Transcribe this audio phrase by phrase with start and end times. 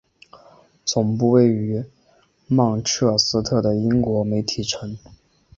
[0.83, 1.85] 总部位于
[2.47, 4.97] 曼彻斯特的英国媒体城。